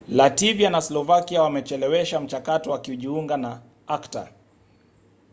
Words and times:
lativia 0.09 0.69
na 0.69 0.81
slovakia 0.81 1.41
wamechelewesha 1.43 2.19
mchakato 2.21 2.71
wa 2.71 2.79
kujiunga 2.81 3.37
na 3.37 3.61
acta 3.87 4.29